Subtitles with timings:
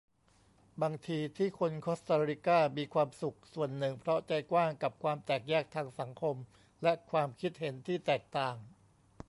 [0.81, 6.35] "บางทีที่คนคอสตาริกามีความสุข ส่วนหนึ่งเพราะ ใจกว้างกับความแตกแยกทางสังคม
[6.83, 8.55] และความคิดเห็นที่แตกต่าง"